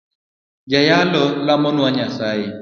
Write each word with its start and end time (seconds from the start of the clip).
Jayalo 0.71 1.23
lemonwa 1.45 1.89
nyasaye. 1.95 2.47